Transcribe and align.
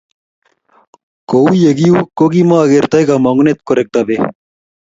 Kouyekiu, 1.29 1.97
kokimakokertoi 2.17 3.05
komangunet 3.09 3.59
korekto 3.67 3.99
bek 4.09 4.21